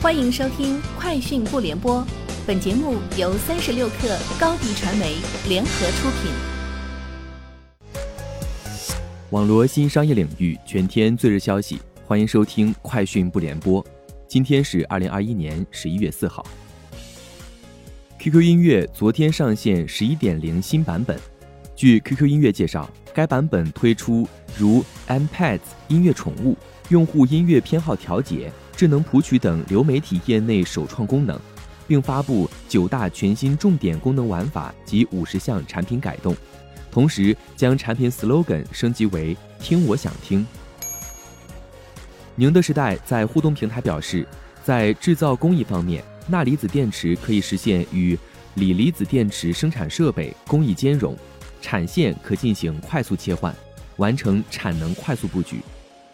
[0.00, 2.00] 欢迎收听《快讯不联播》，
[2.46, 5.16] 本节目由三十六克高低传媒
[5.48, 6.30] 联合出品。
[9.30, 13.82] 网罗新商业领域全天最热消息，欢迎收听《快讯不联播》。
[14.28, 16.46] 今天是二零二一年十一月四号。
[18.20, 21.18] QQ 音乐昨天上线十一点零新版本。
[21.74, 25.58] 据 QQ 音乐介绍，该版本推出如 M Pads
[25.88, 26.56] 音乐宠物、
[26.88, 28.52] 用户音乐偏好调节。
[28.78, 31.36] 智能谱曲等流媒体业内首创功能，
[31.88, 36.32] 并发布九大全新重点功能玩法及五十项产品改动，
[36.88, 40.46] 同时将产品 slogan 升级为“听我想听”。
[42.38, 44.24] 宁德时代在互动平台表示，
[44.62, 48.16] 在制造工艺方面，钠离子电池可以实现与
[48.54, 51.16] 锂离子电池生产设备工艺兼容，
[51.60, 53.52] 产线可进行快速切换，
[53.96, 55.56] 完成产能快速布局。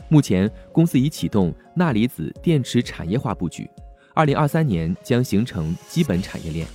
[0.09, 3.69] 目前，公司已启动钠离子电池产业化布局，
[4.13, 6.67] 二零二三年将形成基本产业链。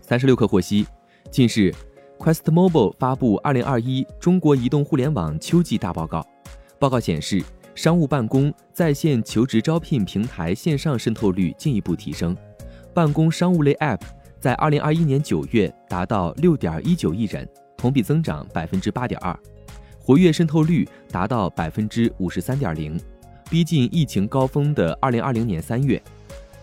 [0.00, 0.86] 三十六氪获悉，
[1.30, 1.72] 近日
[2.18, 6.26] ，QuestMobile 发布二零二一中国移动互联网秋季大报告。
[6.78, 7.42] 报告显示，
[7.74, 12.36] 商务办公在线求职招聘平台线上渗透率进一步提升，
[12.92, 14.00] 办公商务类 App
[14.40, 19.38] 在二零二一年九月达到六点一九亿人，同比增长百分之八点二。
[20.00, 23.00] 活跃渗透率达到百分之五十三点零，
[23.50, 26.00] 逼近疫情高峰的二零二零年三月。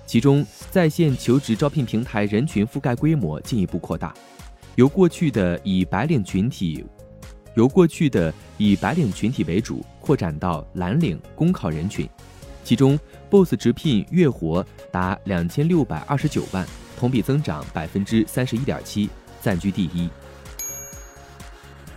[0.05, 4.13] 其中，在线求职招聘平台人群覆盖规模进一步扩大，
[4.75, 6.85] 由过去的以白领群体，
[7.55, 12.07] 由过去的以白领群体为主，扩展到蓝领、公考人群。
[12.63, 12.99] 其中
[13.31, 16.63] ，BOSS 直聘月活达两千六百二十九万，
[16.97, 19.09] 同比增长百分之三十一点七，
[19.41, 20.07] 暂居第一。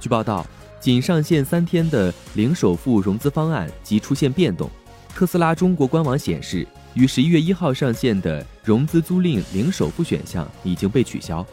[0.00, 0.46] 据报道。
[0.80, 4.70] 仅上线三天的零首付融资方案即出现变动。
[5.14, 11.44] 特斯拉中国官网显示，于十一月一号上线的融资租赁零首付选项已经被取消，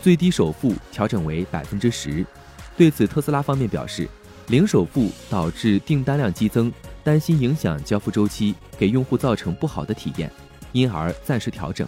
[0.00, 2.26] 最低首付调整为百分之十。
[2.76, 4.08] 对此，特斯拉方面表示，
[4.48, 6.72] 零首付导致订单量激增，
[7.04, 10.28] 担心影响交付周期，给用户造成不好的体验，
[10.72, 11.86] 因而暂时调整。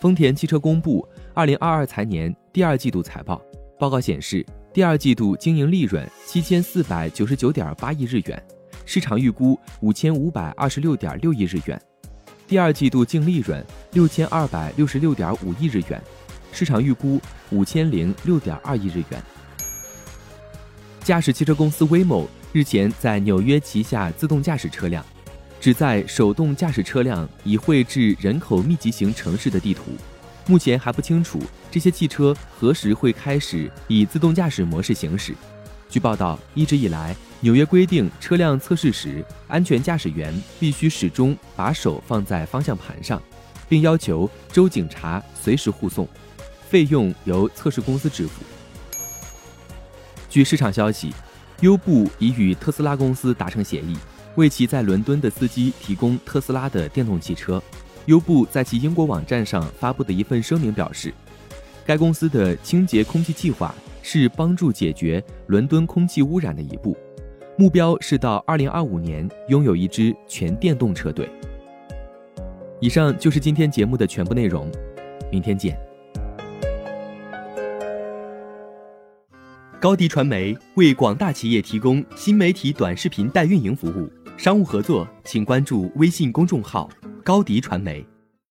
[0.00, 3.42] 丰田汽车公布二零二二财年第二季度财报，
[3.78, 4.44] 报告显示。
[4.72, 8.42] 第二季度经营利润七千四百九十九点八亿日元，
[8.86, 11.78] 市场预估五千五百二十六点六亿日元；
[12.48, 13.62] 第二季度净利润
[13.92, 16.02] 六千二百六十六点五亿日元，
[16.52, 19.22] 市场预估五千零六点二亿日元。
[21.04, 25.04] 驾驶汽车公司 Waymo 日前在纽约旗下自动驾驶车辆，
[25.60, 29.82] 旨在手动驾驶车辆以绘制人口密集型城市的地图。
[30.46, 35.34] 目前还不清楚这些汽车何时会开始以自动驾驶模式行驶。
[35.88, 43.22] 据报道，一直以来，纽约规定车辆测试时，安全驾驶员必须始终把手放在方向盘上，
[43.68, 46.08] 并要求州警察随时护送，
[46.68, 48.42] 费用由测试公司支付。
[50.30, 51.12] 据市场消息，
[51.60, 53.96] 优步已与特斯拉公司达成协议，
[54.36, 57.62] 为其在伦敦的司机提供特斯拉的电动汽车。
[58.06, 61.12] 优步在其英国网站上发布的一份声明表示，
[61.86, 66.96] 该公司的清洁空气计划是帮助解决伦敦空气污染的一步，
[67.56, 71.28] 目标是到2025年拥有一支全电动车队。
[72.80, 74.68] 以上就是今天节目的全部内容，
[75.30, 75.78] 明天见。
[79.80, 86.88] 高迪传媒为广大企业提供新媒体短视频代运营服务，商务合作请关注微信公众号。
[87.22, 88.11] 高迪传媒。